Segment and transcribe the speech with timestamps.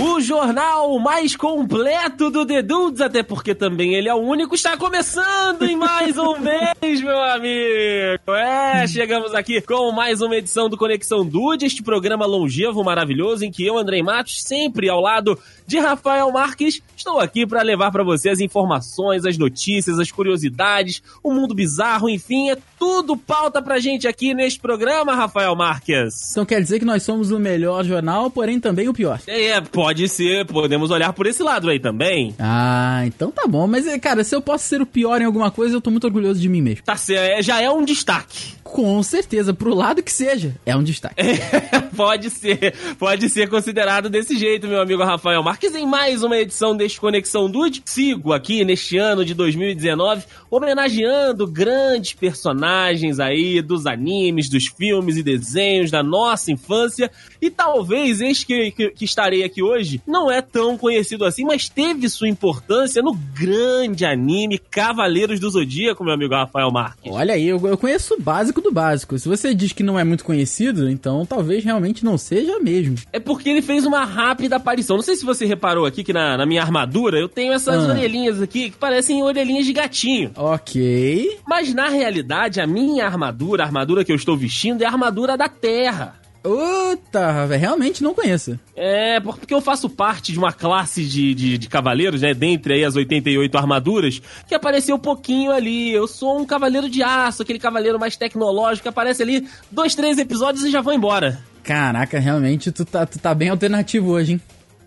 [0.00, 4.76] o jornal mais completo do The Dudes, até porque também ele é o único, está
[4.76, 8.32] começando em mais um mês, meu amigo.
[8.32, 13.50] É, chegamos aqui com mais uma edição do Conexão Dude, este programa longevo, maravilhoso, em
[13.50, 18.04] que eu, Andrei Matos, sempre ao lado de Rafael Marques, estou aqui para levar para
[18.04, 23.78] você as informações, as notícias, as curiosidades, o mundo bizarro, enfim, é tudo pauta pra
[23.78, 26.30] gente aqui neste programa, Rafael Marques.
[26.30, 29.20] Então quer dizer que nós somos o melhor jornal, porém também o pior.
[29.26, 32.34] É, pode ser, podemos olhar por esse lado aí também.
[32.38, 33.66] Ah, então tá bom.
[33.66, 36.40] Mas, cara, se eu posso ser o pior em alguma coisa, eu tô muito orgulhoso
[36.40, 36.82] de mim mesmo.
[36.84, 38.57] Tá certo, já é um destaque.
[38.72, 41.14] Com certeza, pro lado que seja, é um destaque.
[41.16, 46.36] É, pode ser, pode ser considerado desse jeito, meu amigo Rafael Marques, em mais uma
[46.36, 47.82] edição deste Conexão Dude.
[47.84, 55.22] Sigo aqui neste ano de 2019, homenageando grandes personagens aí dos animes, dos filmes e
[55.22, 57.10] desenhos da nossa infância.
[57.40, 61.68] E talvez este que, que, que estarei aqui hoje não é tão conhecido assim, mas
[61.70, 67.10] teve sua importância no grande anime Cavaleiros do Zodíaco, meu amigo Rafael Marques.
[67.10, 69.18] Olha aí, eu, eu conheço o básico do básico.
[69.18, 72.96] Se você diz que não é muito conhecido, então talvez realmente não seja mesmo.
[73.12, 74.96] É porque ele fez uma rápida aparição.
[74.96, 77.92] Não sei se você reparou aqui que na, na minha armadura eu tenho essas ah.
[77.92, 80.30] orelhinhas aqui que parecem orelhinhas de gatinho.
[80.36, 81.38] Ok.
[81.46, 85.36] Mas na realidade, a minha armadura, a armadura que eu estou vestindo, é a armadura
[85.36, 86.14] da Terra.
[86.48, 88.58] Puta, realmente não conheço.
[88.74, 92.32] É, porque eu faço parte de uma classe de, de, de, cavaleiros, né?
[92.32, 95.92] Dentre aí as 88 armaduras, que apareceu um pouquinho ali.
[95.92, 100.16] Eu sou um cavaleiro de aço, aquele cavaleiro mais tecnológico que aparece ali dois, três
[100.16, 101.38] episódios e já vou embora.
[101.62, 104.40] Caraca, realmente tu tá, tu tá bem alternativo hoje, hein?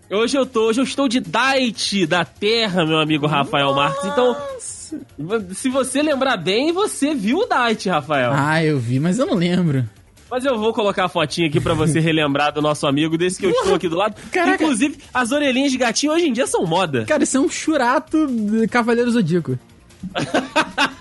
[0.09, 3.79] Hoje eu tô, hoje eu estou de Dait da Terra, meu amigo Rafael Nossa.
[3.79, 4.05] Marques.
[4.05, 8.31] Então, se você lembrar bem, você viu o Dait, Rafael.
[8.33, 9.87] Ah, eu vi, mas eu não lembro.
[10.31, 13.47] Mas eu vou colocar a fotinha aqui para você relembrar do nosso amigo, desse que
[13.47, 14.15] eu estou aqui do lado.
[14.31, 14.63] Caraca.
[14.63, 17.03] Inclusive, as orelhinhas de gatinho hoje em dia são moda.
[17.03, 19.59] Cara, isso é um churato de Cavaleiro Zodíaco.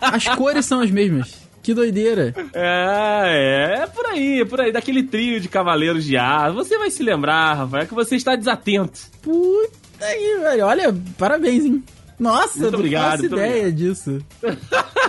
[0.00, 1.48] as cores são as mesmas.
[1.62, 2.34] Que doideira.
[2.52, 6.50] É, é, é por aí, é por aí, daquele trio de cavaleiros de ar.
[6.52, 8.98] Você vai se lembrar, Rafael, que você está desatento.
[9.22, 10.66] Puta aí, velho.
[10.66, 11.84] Olha, parabéns, hein?
[12.20, 13.74] Nossa, muito obrigado, não faço ideia obrigado.
[13.74, 14.18] disso.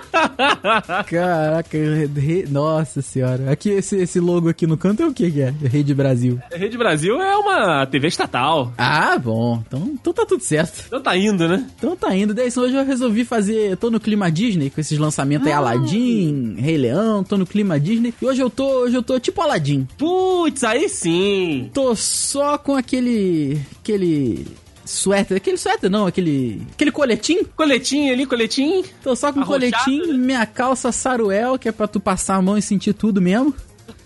[1.07, 1.77] Caraca,
[2.15, 2.45] re...
[2.49, 3.51] nossa senhora.
[3.51, 5.53] Aqui, esse, esse logo aqui no canto é o que, que é?
[5.63, 6.39] Rede Brasil.
[6.51, 8.73] Rede Brasil é uma TV estatal.
[8.77, 9.61] Ah, bom.
[9.67, 10.85] Então, então tá tudo certo.
[10.87, 11.67] Então tá indo, né?
[11.77, 12.33] Então tá indo.
[12.33, 13.71] Daí hoje eu resolvi fazer.
[13.71, 15.49] Eu tô no clima Disney, com esses lançamentos ah.
[15.49, 18.13] aí, Aladdin, Rei Leão, tô no clima Disney.
[18.21, 19.85] E hoje eu tô, hoje eu tô tipo Aladdin.
[19.97, 21.69] Putz, aí sim.
[21.73, 23.59] Tô só com aquele.
[23.81, 24.45] aquele
[24.85, 25.37] suéter.
[25.37, 26.61] Aquele suéter não, aquele.
[26.73, 27.43] Aquele coletim.
[27.55, 28.83] Coletinho ali, coletim.
[29.03, 32.57] Tô só com um coletim, minha calça saruel, que é pra tu passar a mão
[32.57, 33.53] e sentir tudo mesmo.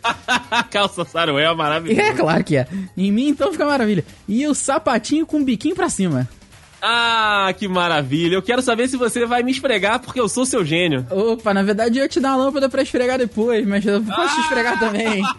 [0.71, 2.01] calça saruel maravilhosa.
[2.01, 2.67] É, claro que é.
[2.95, 4.05] Em mim então fica maravilha.
[4.27, 6.29] E o sapatinho com o biquinho pra cima.
[6.81, 8.35] Ah, que maravilha.
[8.35, 11.05] Eu quero saber se você vai me esfregar, porque eu sou seu gênio.
[11.09, 14.21] Opa, na verdade eu ia te dar uma lâmpada pra esfregar depois, mas eu posso
[14.21, 14.35] ah!
[14.35, 15.23] te esfregar também.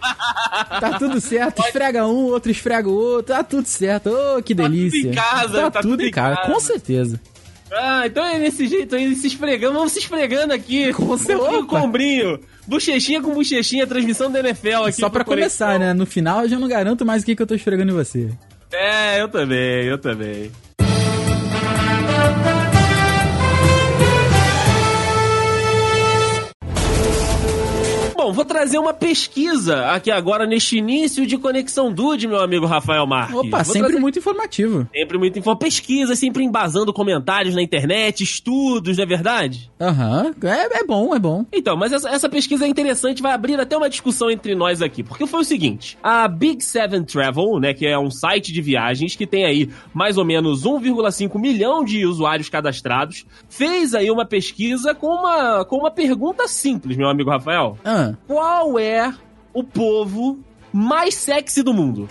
[0.81, 1.61] Tá tudo certo.
[1.61, 3.35] Esfrega um, outro esfrega o outro.
[3.35, 4.11] Tá tudo certo.
[4.11, 5.13] Oh, que delícia.
[5.13, 5.61] Tá tudo em casa.
[5.61, 6.37] Tá, tá tudo, tudo, em casa.
[6.37, 6.53] casa.
[6.53, 7.21] Com certeza.
[7.73, 10.93] Ah, então é nesse jeito aí, se esfregando, vamos se esfregando aqui.
[10.93, 11.63] Com certeza.
[11.65, 12.41] combrinho.
[12.67, 15.01] Bochechinha com bochechinha, transmissão da NFL aqui.
[15.01, 15.93] Só pra começar, né?
[15.93, 18.31] No final eu já não garanto mais o que, que eu tô esfregando em você.
[18.73, 20.51] É, eu também, eu também.
[28.27, 33.07] Bom, vou trazer uma pesquisa aqui agora neste início de Conexão Dude, meu amigo Rafael
[33.07, 33.37] Marques.
[33.37, 34.01] Opa, vou sempre trazer...
[34.01, 34.89] muito informativo.
[34.93, 35.65] Sempre muito informativo.
[35.65, 39.71] Pesquisa, sempre embasando comentários na internet, estudos, não é verdade?
[39.81, 40.49] Aham, uhum.
[40.49, 41.47] é, é bom, é bom.
[41.53, 45.05] Então, mas essa, essa pesquisa é interessante, vai abrir até uma discussão entre nós aqui.
[45.05, 49.15] Porque foi o seguinte, a Big Seven Travel, né, que é um site de viagens
[49.15, 54.97] que tem aí mais ou menos 1,5 milhão de usuários cadastrados, fez aí uma pesquisa
[54.97, 57.79] com uma, com uma pergunta simples, meu amigo Rafael.
[57.85, 58.16] Ah.
[58.27, 59.13] Qual é
[59.53, 60.39] o povo
[60.73, 62.09] mais sexy do mundo?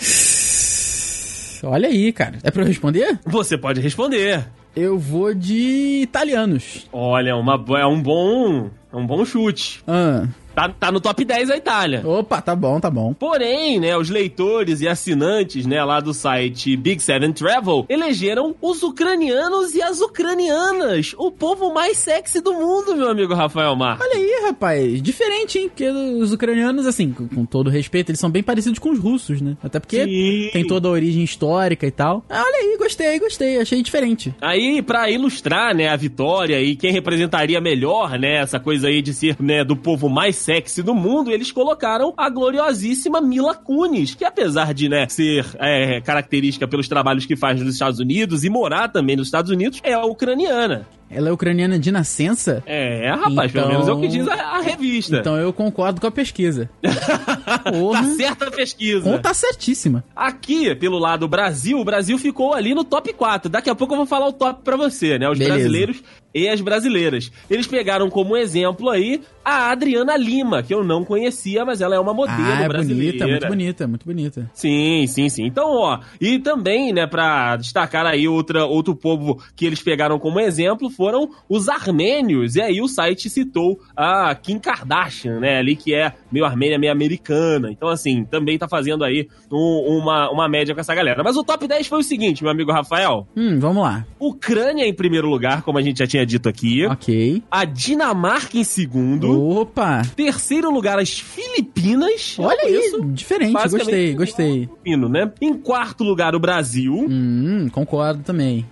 [1.64, 2.38] Olha aí, cara.
[2.44, 3.20] É pra eu responder?
[3.26, 4.46] Você pode responder.
[4.76, 6.88] Eu vou de italianos.
[6.92, 9.82] Olha, uma, é um bom, é um bom chute.
[9.88, 10.28] Ah.
[10.56, 12.02] Tá, tá no top 10 a Itália.
[12.08, 13.14] Opa, tá bom, tá bom.
[13.14, 18.82] Porém, né, os leitores e assinantes, né, lá do site Big Seven Travel, elegeram os
[18.82, 24.00] ucranianos e as ucranianas, o povo mais sexy do mundo, meu amigo Rafael Mar.
[24.02, 25.68] Olha aí, rapaz, diferente, hein?
[25.68, 29.58] Porque os ucranianos, assim, com, todo respeito, eles são bem parecidos com os russos, né?
[29.62, 30.50] Até porque Sim.
[30.54, 32.24] tem toda a origem histórica e tal.
[32.30, 34.34] Ah, olha aí, gostei, gostei, achei diferente.
[34.40, 39.14] Aí, para ilustrar, né, a vitória e quem representaria melhor, né, essa coisa aí de
[39.14, 44.24] ser, né, do povo mais sexy do mundo, eles colocaram a gloriosíssima Mila Kunis, que
[44.24, 48.90] apesar de, né, ser é, característica pelos trabalhos que faz nos Estados Unidos e morar
[48.90, 50.88] também nos Estados Unidos, é ucraniana.
[51.10, 52.64] Ela é ucraniana de nascença?
[52.66, 53.64] É, rapaz, então...
[53.64, 55.18] pelo menos é o que diz a, a revista.
[55.18, 56.70] Então eu concordo com a pesquisa.
[57.46, 59.10] tá certa a pesquisa.
[59.10, 60.04] Ou tá certíssima.
[60.16, 63.50] Aqui, pelo lado Brasil, o Brasil ficou ali no top 4.
[63.50, 65.30] Daqui a pouco eu vou falar o top pra você, né?
[65.30, 65.56] Os Beleza.
[65.56, 66.04] brasileiros
[66.36, 67.32] e as brasileiras.
[67.50, 72.00] Eles pegaram como exemplo aí a Adriana Lima, que eu não conhecia, mas ela é
[72.00, 73.12] uma modelo ah, é brasileira.
[73.12, 74.52] Bonita, muito bonita, muito bonita.
[74.54, 75.46] Sim, sim, sim.
[75.46, 80.40] Então, ó, e também, né, pra destacar aí outra, outro povo que eles pegaram como
[80.40, 82.56] exemplo foram os armênios.
[82.56, 86.92] E aí o site citou a Kim Kardashian, né, ali que é meio armênia, meio
[86.92, 87.35] americana.
[87.70, 91.24] Então, assim, também tá fazendo aí um, uma, uma média com essa galera.
[91.24, 93.28] Mas o top 10 foi o seguinte, meu amigo Rafael.
[93.36, 94.06] Hum, vamos lá.
[94.20, 96.86] Ucrânia em primeiro lugar, como a gente já tinha dito aqui.
[96.86, 97.44] Ok.
[97.50, 99.60] A Dinamarca em segundo.
[99.60, 100.02] Opa!
[100.16, 102.38] Terceiro lugar, as Filipinas.
[102.40, 104.52] Olha isso, diferente, gostei, gostei.
[104.68, 105.32] Filipino, né?
[105.42, 106.94] Em quarto lugar, o Brasil.
[107.10, 108.66] Hum, concordo também.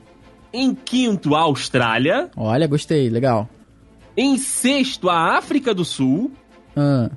[0.53, 2.29] Em quinto, a Austrália.
[2.37, 3.49] Olha, gostei, legal.
[4.15, 6.31] Em sexto, a África do Sul.
[6.75, 7.09] Ah.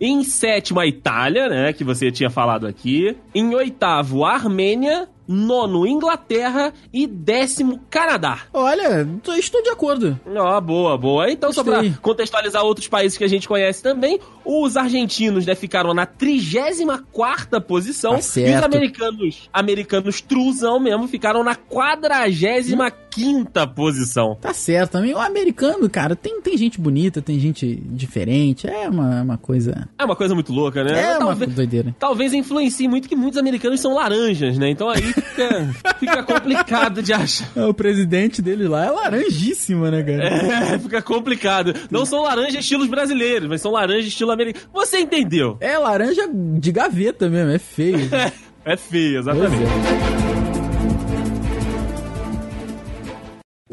[0.00, 1.72] Em sétimo, a Itália, né?
[1.72, 3.16] Que você tinha falado aqui.
[3.34, 8.40] Em oitavo, a Armênia nono Inglaterra e décimo Canadá.
[8.52, 9.06] Olha,
[9.36, 10.18] estou de acordo.
[10.34, 11.30] Ó, boa, boa.
[11.30, 11.64] Então, Gostei.
[11.64, 16.06] só pra contextualizar outros países que a gente conhece também, os argentinos, né, ficaram na
[16.06, 24.36] 34 posição tá e os americanos, americanos truzão mesmo, ficaram na 45 quinta posição.
[24.40, 25.14] Tá certo também.
[25.14, 28.68] O americano, cara, tem, tem gente bonita, tem gente diferente.
[28.68, 29.88] É uma, uma coisa.
[29.98, 30.92] É uma coisa muito louca, né?
[30.92, 31.94] É talvez, uma doideira.
[31.98, 34.70] Talvez influencie muito que muitos americanos são laranjas, né?
[34.70, 37.48] Então aí fica, fica complicado de achar.
[37.56, 40.24] É, o presidente dele lá é laranjíssimo, né, cara?
[40.24, 41.74] É, fica complicado.
[41.90, 44.66] Não são laranjas estilos brasileiros, mas são laranjas estilo americano.
[44.72, 45.56] Você entendeu?
[45.60, 48.14] É laranja de gaveta mesmo, é feio.
[48.14, 48.32] é,
[48.72, 50.17] é feio, exatamente.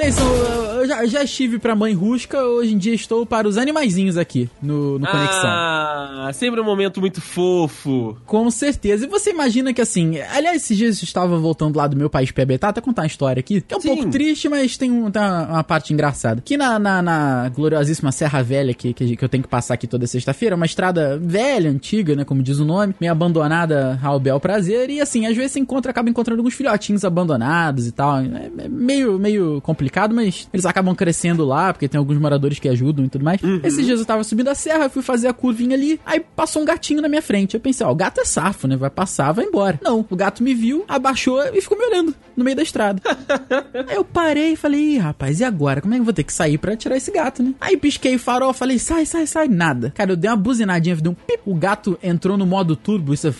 [0.05, 4.17] Deison, eu já, já estive pra mãe rusca, hoje em dia estou para os animaizinhos
[4.17, 5.49] aqui no, no Conexão.
[5.49, 8.15] Ah, sempre um momento muito fofo.
[8.25, 9.05] Com certeza.
[9.05, 12.31] E você imagina que assim, aliás, esses dias eu estava voltando lá do meu país
[12.31, 13.87] PBT, até contar uma história aqui, que é um Sim.
[13.89, 16.41] pouco triste, mas tem, um, tem uma, parte engraçada.
[16.43, 20.05] Que na, na, na, gloriosíssima Serra Velha, que, que, eu tenho que passar aqui toda
[20.05, 24.89] sexta-feira, uma estrada velha, antiga, né, como diz o nome, meio abandonada ao bel prazer,
[24.89, 28.19] e assim, às vezes você encontra, acaba encontrando alguns filhotinhos abandonados e tal.
[28.19, 32.59] É, é meio, meio complicado complicado, mas eles acabam crescendo lá, porque tem alguns moradores
[32.59, 33.41] que ajudam e tudo mais.
[33.41, 33.59] Uhum.
[33.63, 36.65] Esses dias eu tava subindo a serra, fui fazer a curvinha ali, aí passou um
[36.65, 37.53] gatinho na minha frente.
[37.53, 38.75] Eu pensei, ó, o gato é safo, né?
[38.75, 39.79] Vai passar, vai embora.
[39.81, 43.01] Não, o gato me viu, abaixou e ficou me olhando no meio da estrada.
[43.87, 45.81] aí eu parei e falei, Ih, rapaz, e agora?
[45.81, 47.53] Como é que eu vou ter que sair para tirar esse gato, né?
[47.61, 49.91] Aí pisquei o farol, falei, sai, sai, sai, nada.
[49.95, 53.27] Cara, eu dei uma buzinadinha, dei um pip, o gato entrou no modo turbo, isso
[53.27, 53.33] é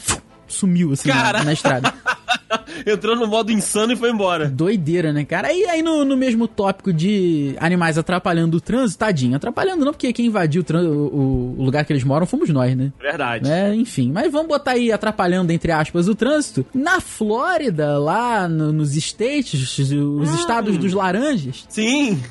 [0.47, 1.93] sumiu assim na, na, estrada.
[2.85, 4.47] Entrou no modo insano e foi embora.
[4.47, 5.51] Doideira, né, cara?
[5.51, 9.35] E aí no, no mesmo tópico de animais atrapalhando o trânsito, tadinho.
[9.35, 12.91] Atrapalhando não, porque quem invadiu o, o, o lugar que eles moram fomos nós, né?
[12.99, 13.49] Verdade.
[13.49, 16.65] É, enfim, mas vamos botar aí atrapalhando, entre aspas, o trânsito.
[16.73, 20.23] Na Flórida, lá no, nos States, os hum.
[20.35, 21.65] estados dos laranjas.
[21.69, 22.21] Sim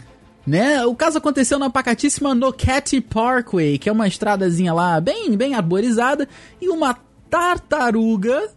[0.46, 0.84] né?
[0.84, 6.28] O caso aconteceu na pacatíssima Nocatee Parkway, que é uma estradazinha lá bem, bem arborizada,
[6.60, 6.96] e uma
[7.30, 8.50] tartaruga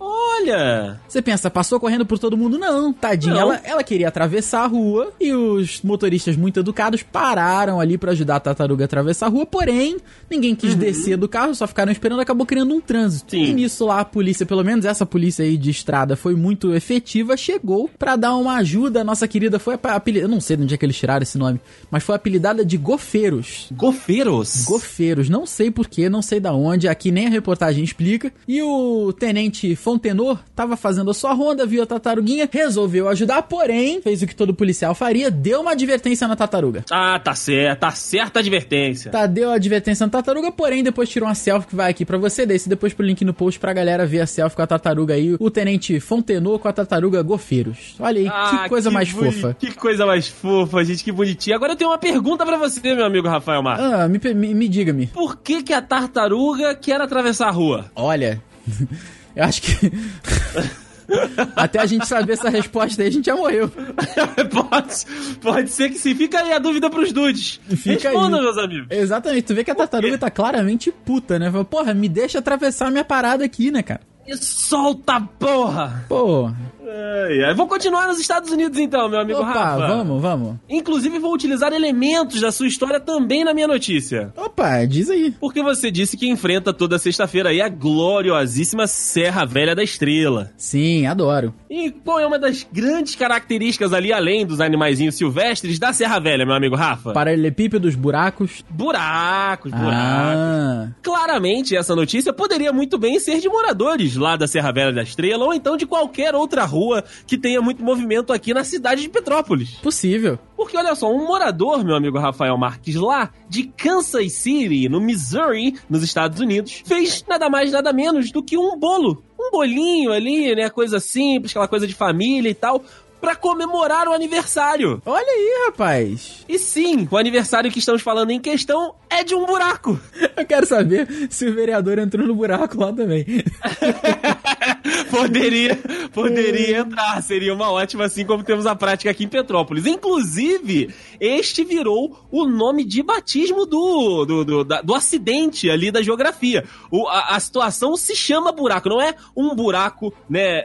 [0.00, 1.00] Olha!
[1.08, 2.58] Você pensa, passou correndo por todo mundo?
[2.58, 3.34] Não, tadinha.
[3.34, 3.40] Não.
[3.40, 8.36] Ela, ela queria atravessar a rua e os motoristas muito educados pararam ali para ajudar
[8.36, 9.96] a tartaruga a atravessar a rua, porém,
[10.30, 10.78] ninguém quis uhum.
[10.78, 13.32] descer do carro, só ficaram esperando, acabou criando um trânsito.
[13.32, 13.44] Sim.
[13.44, 17.36] E nisso lá a polícia, pelo menos essa polícia aí de estrada foi muito efetiva,
[17.36, 19.00] chegou para dar uma ajuda.
[19.00, 21.36] A nossa querida foi apelidada, eu não sei de onde é que eles tiraram esse
[21.36, 23.68] nome, mas foi apelidada de Gofeiros.
[23.72, 24.64] Gofeiros?
[24.64, 28.32] Gofeiros, não sei porquê, não sei da onde, aqui nem a reportagem explica.
[28.46, 34.02] E o tenente Fontenor tava fazendo a sua ronda, viu a tartaruguinha, resolveu ajudar, porém,
[34.02, 36.84] fez o que todo policial faria, deu uma advertência na tartaruga.
[36.90, 39.10] Ah, tá certo, tá certa a advertência.
[39.10, 42.18] Tá, deu a advertência na tartaruga, porém, depois tirou uma selfie que vai aqui para
[42.18, 45.14] você, desse depois pro link no post pra galera ver a selfie com a tartaruga
[45.14, 47.94] aí, o tenente Fontenor com a tartaruga Gofeiros.
[47.98, 49.56] Olha aí, ah, que coisa que mais fofa.
[49.58, 51.56] Que coisa mais fofa, gente, que bonitinha.
[51.56, 53.86] Agora eu tenho uma pergunta para você, meu amigo Rafael Marques.
[53.86, 55.06] Ah, me, me, me diga-me.
[55.06, 57.90] Por que que a tartaruga quer atravessar a rua?
[57.96, 58.42] Olha...
[59.38, 59.92] Eu acho que.
[61.56, 63.70] Até a gente saber essa resposta aí, a gente já morreu.
[64.50, 66.14] pode, pode ser que sim.
[66.14, 67.58] Fica aí a dúvida pros dudes.
[67.76, 68.42] Fica Responda, aí.
[68.42, 68.88] meus amigos.
[68.90, 69.44] Exatamente.
[69.44, 71.50] Tu vê que a tartaruga tá claramente puta, né?
[71.70, 74.00] Porra, me deixa atravessar minha parada aqui, né, cara?
[74.26, 76.04] E solta, porra!
[76.08, 76.50] Pô,
[76.90, 77.54] É, é.
[77.54, 79.86] Vou continuar nos Estados Unidos então, meu amigo Opa, Rafa.
[79.88, 80.56] vamos, vamos.
[80.68, 84.32] Inclusive vou utilizar elementos da sua história também na minha notícia.
[84.36, 85.30] Opa, diz aí.
[85.38, 90.50] Porque você disse que enfrenta toda sexta-feira aí a gloriosíssima Serra Velha da Estrela.
[90.56, 91.52] Sim, adoro.
[91.68, 96.46] E qual é uma das grandes características ali, além dos animaizinhos silvestres, da Serra Velha,
[96.46, 97.12] meu amigo Rafa?
[97.12, 98.64] Paralelepípedos, buracos.
[98.70, 99.92] Buracos, buracos.
[99.94, 105.02] Ah, Claramente, essa notícia poderia muito bem ser de moradores lá da Serra Velha da
[105.02, 106.77] Estrela ou então de qualquer outra rua
[107.26, 109.70] que tenha muito movimento aqui na cidade de Petrópolis.
[109.82, 110.38] possível.
[110.56, 115.74] Porque olha só, um morador, meu amigo Rafael Marques, lá de Kansas City, no Missouri,
[115.88, 119.22] nos Estados Unidos, fez nada mais nada menos do que um bolo.
[119.38, 120.68] Um bolinho ali, né?
[120.68, 122.82] Coisa simples, aquela coisa de família e tal.
[123.20, 125.02] Pra comemorar o aniversário.
[125.04, 126.44] Olha aí, rapaz.
[126.48, 129.98] E sim, o aniversário que estamos falando em questão é de um buraco.
[130.36, 133.26] Eu quero saber se o vereador entrou no buraco lá também.
[135.10, 135.76] poderia,
[136.12, 139.86] poderia entrar, seria uma ótima, assim como temos a prática aqui em Petrópolis.
[139.86, 146.02] Inclusive, este virou o nome de batismo do, do, do, da- do acidente ali da
[146.02, 146.64] geografia.
[146.90, 150.64] O- a, a situação se chama buraco, não é um buraco, né, é,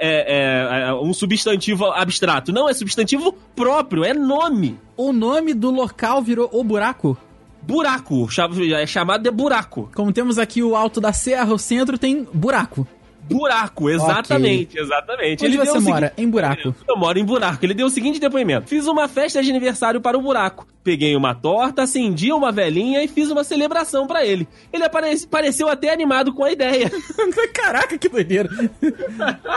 [0.82, 2.43] é, é um substantivo abstrato.
[2.52, 4.80] Não, é substantivo próprio, é nome.
[4.98, 7.18] O nome do local virou o buraco.
[7.62, 8.28] Buraco,
[8.76, 9.90] é chamado de buraco.
[9.96, 12.86] Como temos aqui o alto da serra, o centro tem buraco.
[13.30, 15.46] Buraco, exatamente, exatamente.
[15.46, 16.14] Onde deu você o seguinte- mora?
[16.18, 16.76] Em buraco.
[16.88, 17.66] Eu moro em buraco.
[17.66, 20.68] Ele deu o seguinte depoimento: Fiz uma festa de aniversário para o buraco.
[20.84, 24.46] Peguei uma torta, acendi uma velhinha e fiz uma celebração para ele.
[24.72, 26.92] Ele aparece- pareceu até animado com a ideia.
[27.54, 28.50] Caraca, que doideira.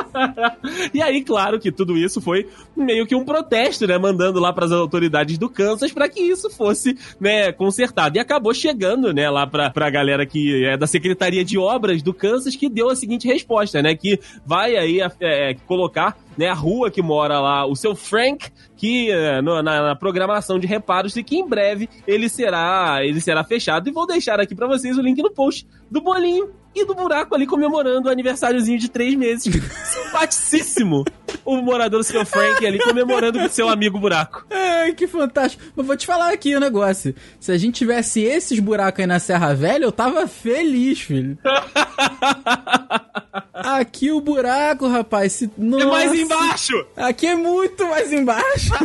[0.95, 3.99] e aí, claro que tudo isso foi meio que um protesto, né?
[3.99, 8.17] Mandando lá para as autoridades do Kansas para que isso fosse, né, consertado.
[8.17, 12.15] E acabou chegando, né, lá pra, pra galera que é da Secretaria de Obras do
[12.15, 13.95] Kansas que deu a seguinte resposta, né?
[13.95, 19.11] Que vai aí é, colocar né, a rua que mora lá, o seu Frank, que
[19.11, 23.89] é, na, na programação de reparos e que em breve ele será ele será fechado.
[23.89, 27.35] E vou deixar aqui pra vocês o link no post do bolinho e do buraco
[27.35, 29.45] ali comemorando o aniversáriozinho de três meses.
[29.85, 31.05] Simpaticíssimo!
[31.45, 34.45] O morador do seu Frank ali comemorando com seu amigo buraco.
[34.51, 35.63] Ai, que fantástico.
[35.75, 37.15] Mas vou te falar aqui o negócio.
[37.41, 41.39] Se a gente tivesse esses buracos aí na Serra Velha, eu tava feliz, filho.
[43.57, 45.33] Aqui o buraco, rapaz.
[45.33, 45.51] Se...
[45.59, 46.87] É mais embaixo!
[46.95, 48.73] Aqui é muito mais embaixo.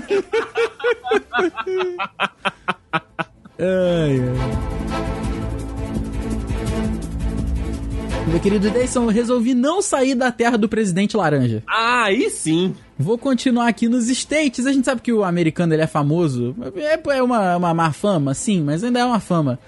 [3.60, 4.72] ai, ai.
[8.28, 11.62] Meu querido Deison, eu resolvi não sair da terra do presidente laranja.
[11.68, 12.74] Ah, aí sim!
[12.98, 14.66] Vou continuar aqui nos States.
[14.66, 16.56] A gente sabe que o americano ele é famoso.
[16.76, 19.60] É, é uma, uma má fama, sim, mas ainda é uma fama.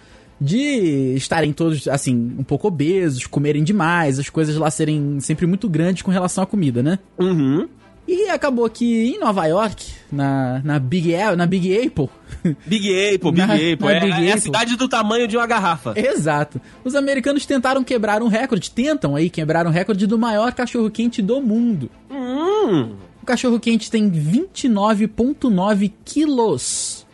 [0.45, 5.69] De estarem todos, assim, um pouco obesos, comerem demais, as coisas lá serem sempre muito
[5.69, 6.99] grandes com relação à comida, né?
[7.17, 7.65] Uhum.
[8.05, 12.09] E acabou que em Nova York, na, na, Big, A- na Big Apple,
[12.67, 13.77] Big Apple, Big Na- Apple.
[13.79, 14.41] na É, Big é a Apple.
[14.41, 15.93] cidade do tamanho de uma garrafa.
[15.95, 21.21] exato, os americanos tentaram quebrar um recorde, tentam aí quebrar um recorde do maior cachorro-quente
[21.21, 21.89] do mundo.
[22.11, 22.95] Hum.
[23.21, 27.05] O cachorro-quente tem 29,9 quilos.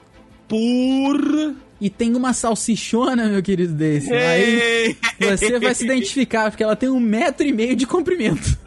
[0.47, 1.53] Por.
[1.81, 4.13] E tem uma salsichona, meu querido desse.
[4.13, 8.57] Aí você vai se identificar, porque ela tem um metro e meio de comprimento.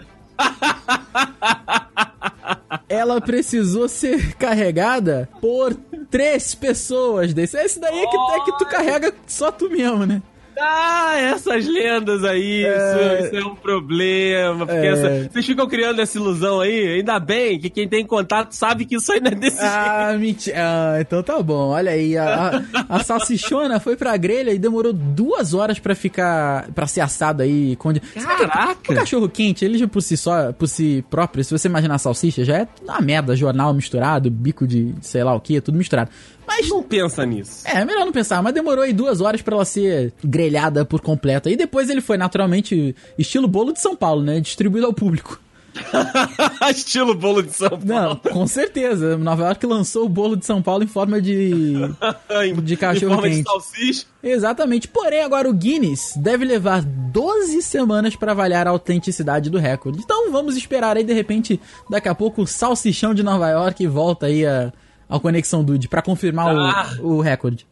[2.88, 5.74] Ela precisou ser carregada por
[6.10, 7.56] três pessoas desse.
[7.58, 10.22] Esse daí é que, é que tu carrega só tu mesmo, né?
[10.60, 13.18] Ah, essas lendas aí, É.
[13.18, 14.66] isso, isso é um problema.
[14.66, 14.92] Porque É.
[14.92, 18.96] essa- vocês ficam criando essa ilusão aí, ainda bem que quem tem contato sabe que
[18.96, 19.72] isso aí não é desse jeito.
[19.74, 20.56] Ah, mentira.
[20.58, 21.68] Ah, então tá bom.
[21.70, 26.68] Olha aí, a, a, a salsichona foi pra grelha e demorou duas horas pra ficar.
[26.74, 27.74] pra ser assado aí.
[27.76, 27.92] Com...
[27.92, 28.92] Caraca!
[28.92, 31.98] O cachorro quente, ele já por si só, por si próprio, se você imaginar a
[31.98, 36.10] salsicha, já é uma merda, jornal misturado, bico de sei lá o que, tudo misturado.
[36.46, 37.62] Mas Não pensa nisso.
[37.66, 41.48] é, melhor não pensar, mas demorou aí duas horas pra ela ser grelhada por completo.
[41.48, 44.40] E depois ele foi naturalmente estilo bolo de São Paulo, né?
[44.40, 45.40] Distribuído ao público.
[46.70, 47.84] Estilo bolo de São Paulo.
[47.86, 49.16] Não, com certeza.
[49.16, 51.72] Nova York lançou o bolo de São Paulo em forma de.
[52.62, 53.46] De cachorro Em forma de quente.
[53.48, 54.04] salsicha.
[54.22, 54.86] Exatamente.
[54.88, 60.00] Porém, agora o Guinness deve levar 12 semanas pra avaliar a autenticidade do recorde.
[60.04, 61.58] Então vamos esperar aí, de repente,
[61.88, 64.72] daqui a pouco o salsichão de Nova York volta aí a,
[65.12, 66.90] ao Conexão Dude pra confirmar o- Ah.
[67.00, 67.66] o, recorde.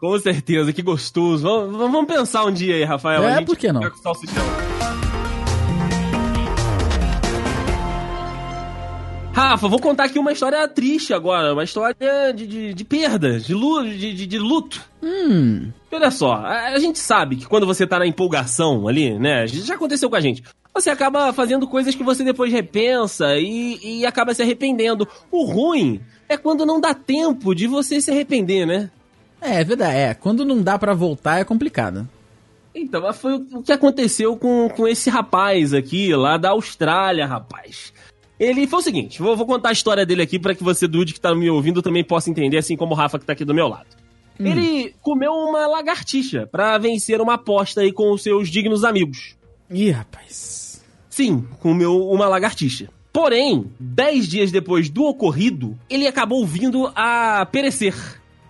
[0.00, 1.42] Com certeza, que gostoso.
[1.42, 3.22] Vamos, vamos pensar um dia aí, Rafael.
[3.24, 3.82] É, por que não?
[9.32, 13.52] Rafa, vou contar aqui uma história triste agora, uma história de, de, de perda, de,
[13.52, 14.82] lu, de, de, de luto.
[15.02, 15.70] Hum.
[15.92, 19.46] Olha só, a, a gente sabe que quando você tá na empolgação ali, né?
[19.46, 20.42] Já aconteceu com a gente.
[20.76, 25.08] Você acaba fazendo coisas que você depois repensa e, e acaba se arrependendo.
[25.30, 28.90] O ruim é quando não dá tempo de você se arrepender, né?
[29.40, 29.96] É, é verdade.
[29.96, 32.06] É, quando não dá para voltar é complicado.
[32.74, 37.90] Então, foi o que aconteceu com, com esse rapaz aqui, lá da Austrália, rapaz.
[38.38, 41.14] Ele foi o seguinte, vou, vou contar a história dele aqui para que você, Dude,
[41.14, 43.54] que tá me ouvindo, também possa entender, assim como o Rafa que tá aqui do
[43.54, 43.86] meu lado.
[44.38, 44.46] Hum.
[44.46, 49.36] Ele comeu uma lagartixa para vencer uma aposta aí com os seus dignos amigos.
[49.70, 50.65] Ih, rapaz.
[51.16, 52.90] Sim, comeu uma lagartixa.
[53.10, 57.94] Porém, dez dias depois do ocorrido, ele acabou vindo a perecer.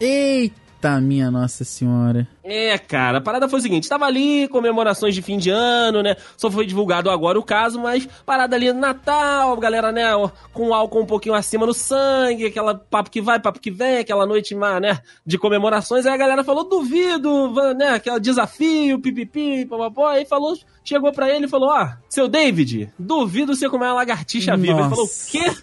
[0.00, 0.65] Eita!
[0.76, 2.28] Eita, minha Nossa Senhora.
[2.45, 6.16] É, cara, a parada foi o seguinte: tava ali, comemorações de fim de ano, né?
[6.37, 10.04] Só foi divulgado agora o caso, mas parada ali no Natal, galera, né,
[10.52, 14.26] com álcool um pouquinho acima no sangue, aquela papo que vai, papo que vem, aquela
[14.26, 16.04] noite, né, de comemorações.
[16.06, 20.09] Aí a galera falou: duvido, né, aquele desafio, pipipi, papapó.
[20.09, 23.95] Aí falou, chegou pra ele e falou: ó, ah, seu David, duvido você comer uma
[23.95, 24.62] lagartixa Nossa.
[24.62, 24.80] viva.
[24.80, 25.56] Ele falou: o quê?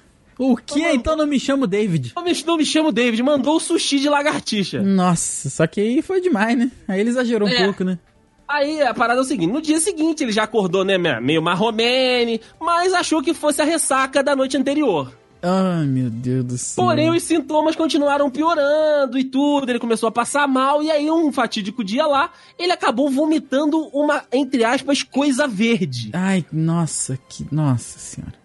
[0.43, 0.85] O que?
[0.89, 2.11] Então não me chamo David.
[2.13, 4.81] Não me, não me chamo David, mandou o sushi de lagartixa.
[4.81, 6.69] Nossa, só que aí foi demais, né?
[6.85, 7.61] Aí ele exagerou é.
[7.61, 7.97] um pouco, né?
[8.45, 12.41] Aí a parada é o seguinte: no dia seguinte ele já acordou, né, meio marromene,
[12.59, 15.13] mas achou que fosse a ressaca da noite anterior.
[15.41, 16.83] Ai, meu Deus do céu.
[16.83, 19.69] Porém, os sintomas continuaram piorando e tudo.
[19.69, 20.81] Ele começou a passar mal.
[20.81, 26.11] E aí, um fatídico dia lá, ele acabou vomitando uma, entre aspas, coisa verde.
[26.13, 27.45] Ai, nossa, que.
[27.51, 28.42] Nossa senhora.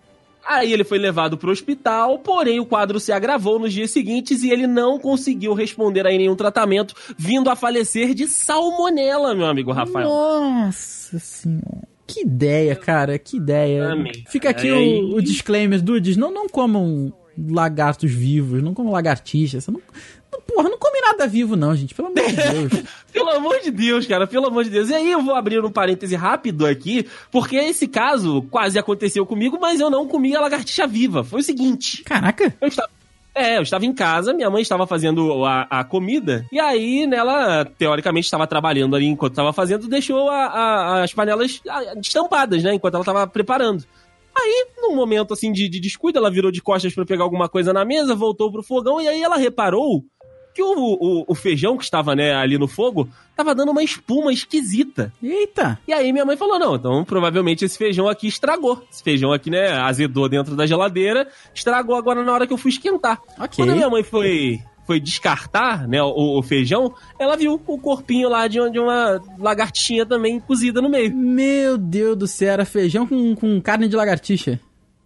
[0.49, 4.43] Aí ele foi levado para o hospital, porém o quadro se agravou nos dias seguintes
[4.43, 9.73] e ele não conseguiu responder a nenhum tratamento, vindo a falecer de salmonela, meu amigo
[9.73, 10.09] Rafael.
[10.09, 11.87] Nossa senhora.
[12.07, 13.93] Que ideia, cara, que ideia.
[13.93, 14.25] Amém.
[14.31, 17.13] Fica aqui o, o, disclaimer, Dudes, não, não comam
[17.51, 19.83] lagartos vivos, não comam lagartixas, não,
[20.47, 21.95] Porra, não come nada vivo, não, gente.
[21.95, 22.85] Pelo amor de Deus.
[23.13, 24.27] pelo amor de Deus, cara.
[24.27, 24.91] Pelo amor de Deus.
[24.91, 29.59] E aí eu vou abrir um parêntese rápido aqui, porque esse caso quase aconteceu comigo,
[29.61, 31.23] mas eu não comi a lagartixa viva.
[31.25, 32.03] Foi o seguinte.
[32.05, 32.55] Caraca.
[32.61, 32.91] Eu estava.
[33.35, 37.65] É, eu estava em casa, minha mãe estava fazendo a, a comida, e aí, nela,
[37.65, 41.63] teoricamente, estava trabalhando ali enquanto estava fazendo, deixou a, a, as panelas
[42.03, 43.85] estampadas, né, enquanto ela estava preparando.
[44.37, 47.73] Aí, num momento assim de, de descuido, ela virou de costas para pegar alguma coisa
[47.73, 50.05] na mesa, voltou pro fogão, e aí ela reparou
[50.59, 54.33] que o, o, o, feijão que estava né, ali no fogo tava dando uma espuma
[54.33, 55.13] esquisita.
[55.23, 55.79] Eita!
[55.87, 58.83] E aí minha mãe falou: não, então provavelmente esse feijão aqui estragou.
[58.91, 62.73] Esse feijão aqui, né, azedou dentro da geladeira, estragou agora na hora que eu fui
[62.73, 63.21] esquentar.
[63.37, 63.65] Okay.
[63.65, 68.49] Quando minha mãe foi foi descartar, né, o, o, feijão, ela viu o corpinho lá
[68.49, 71.15] de, de uma lagartixinha também cozida no meio.
[71.15, 74.59] Meu Deus do céu, era feijão com, com carne de lagartixa.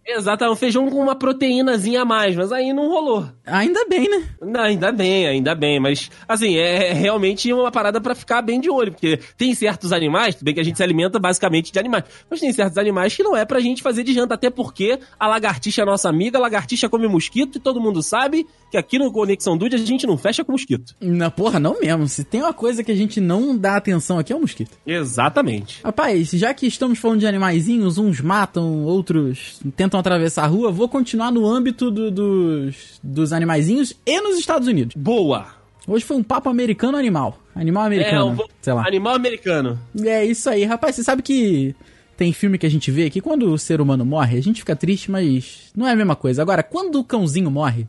[0.06, 3.26] Exato, é um feijão com uma proteínazinha a mais, mas aí não rolou.
[3.46, 4.28] Ainda bem, né?
[4.40, 8.68] Não, ainda bem, ainda bem, mas assim, é realmente uma parada para ficar bem de
[8.68, 12.04] olho, porque tem certos animais, tudo bem que a gente se alimenta basicamente de animais,
[12.28, 15.26] mas tem certos animais que não é pra gente fazer de janta, até porque a
[15.28, 19.12] lagartixa é nossa amiga, a lagartixa come mosquito e todo mundo sabe que aqui no
[19.12, 20.94] Conexão Dude a gente não fecha com mosquito.
[21.00, 22.08] Na porra, não mesmo.
[22.08, 24.70] Se tem uma coisa que a gente não dá atenção aqui é o mosquito.
[24.86, 25.80] Exatamente.
[25.84, 30.72] Rapaz, já que estamos falando de animaizinhos, uns matam, outros tentam tentam atravessar a rua,
[30.72, 34.96] vou continuar no âmbito do, dos, dos animaizinhos e nos Estados Unidos.
[34.96, 35.46] Boa!
[35.86, 37.38] Hoje foi um papo americano animal.
[37.54, 38.86] Animal americano, é, um, sei lá.
[38.86, 39.78] Animal americano.
[40.02, 40.64] É isso aí.
[40.64, 41.74] Rapaz, você sabe que
[42.16, 44.74] tem filme que a gente vê que quando o ser humano morre, a gente fica
[44.74, 46.40] triste, mas não é a mesma coisa.
[46.40, 47.86] Agora, quando o cãozinho morre,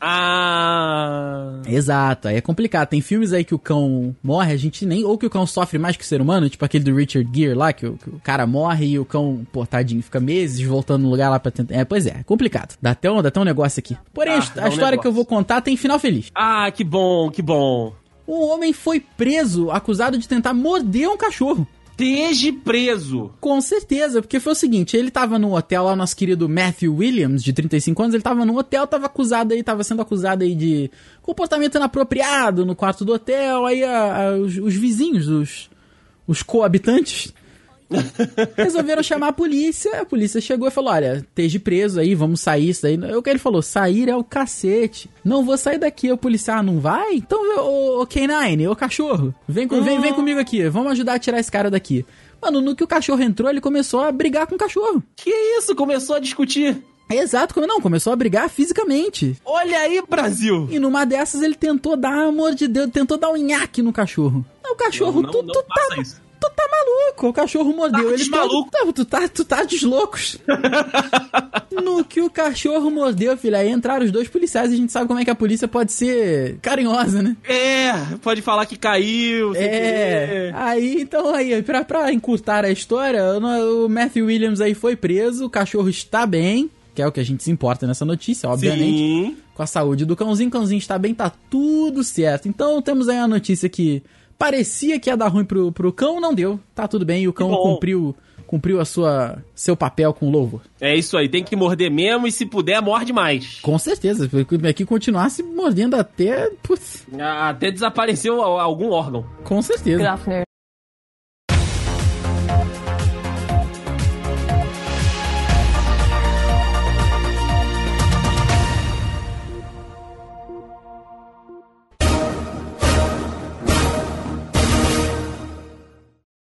[0.00, 1.60] ah.
[1.66, 2.88] Exato, aí é complicado.
[2.88, 5.04] Tem filmes aí que o cão morre, a gente nem.
[5.04, 7.54] Ou que o cão sofre mais que o ser humano, tipo aquele do Richard Gere
[7.54, 11.02] lá, que o, que o cara morre e o cão, pô, tadinho, fica meses voltando
[11.02, 11.74] no lugar lá pra tentar.
[11.74, 12.76] É, pois é, é complicado.
[12.80, 13.96] Dá até um, dá até um negócio aqui.
[14.12, 15.00] Porém, ah, a, a um história negócio.
[15.00, 16.30] que eu vou contar tem final feliz.
[16.34, 17.92] Ah, que bom, que bom.
[18.26, 21.66] Um homem foi preso acusado de tentar morder um cachorro
[21.98, 23.30] esteja preso.
[23.40, 27.42] Com certeza, porque foi o seguinte, ele tava no hotel lá, nosso querido Matthew Williams,
[27.42, 30.90] de 35 anos, ele tava no hotel, tava acusado aí, tava sendo acusado aí de
[31.20, 35.70] comportamento inapropriado no quarto do hotel, aí a, a, os, os, vizinhos, os,
[36.26, 37.32] os coabitantes,
[38.56, 42.68] Resolveram chamar a polícia, a polícia chegou e falou: Olha, esteja preso aí, vamos sair.
[42.68, 42.96] Isso daí.
[43.14, 45.10] O que ele falou: sair é o cacete.
[45.24, 46.12] Não vou sair daqui.
[46.12, 47.14] O policial ah, não vai?
[47.14, 51.18] Então, ô, ô K9, ô cachorro, vem, com, vem, vem comigo aqui, vamos ajudar a
[51.18, 52.04] tirar esse cara daqui.
[52.40, 55.02] Mano, no que o cachorro entrou, ele começou a brigar com o cachorro.
[55.16, 55.74] Que isso?
[55.74, 56.82] Começou a discutir.
[57.10, 59.36] Exato, não, começou a brigar fisicamente.
[59.44, 60.68] Olha aí, Brasil!
[60.70, 64.44] E numa dessas ele tentou dar, amor de Deus, tentou dar um nhaque no cachorro.
[64.62, 68.12] O cachorro, não, não, tu, tu, não tá, Tu tá maluco, o cachorro mordeu Tá
[68.14, 68.70] ele maluco.
[68.70, 68.92] todo.
[68.92, 70.38] Tu tá, tu tá deslocos.
[71.82, 75.06] no que o cachorro mordeu, filho, aí entraram os dois policiais e a gente sabe
[75.08, 77.36] como é que a polícia pode ser carinhosa, né?
[77.44, 83.84] É, pode falar que caiu, É, aí então aí, pra, pra encurtar a história, o
[83.84, 87.24] o Matthew Williams aí foi preso, o cachorro está bem, que é o que a
[87.24, 88.96] gente se importa nessa notícia, obviamente.
[88.98, 89.36] Sim.
[89.54, 92.48] Com a saúde do cãozinho, o cãozinho está bem, tá tudo certo.
[92.48, 94.02] Então temos aí a notícia que
[94.38, 97.32] parecia que ia dar ruim pro, pro cão, não deu, tá tudo bem, e o
[97.32, 98.14] cão cumpriu,
[98.46, 100.62] cumpriu a sua, seu papel com louvor.
[100.80, 103.58] É isso aí, tem que morder mesmo e se puder, morde mais.
[103.60, 104.30] Com certeza,
[104.68, 109.26] aqui continuasse mordendo até, putz, Até desapareceu algum órgão.
[109.44, 110.12] com certeza.
[110.12, 110.47] Afternoon.